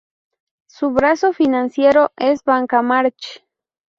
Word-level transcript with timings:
Su 0.65 0.89
brazo 0.89 1.31
financiero 1.31 2.11
es 2.17 2.43
Banca 2.43 2.81
March. 2.81 3.45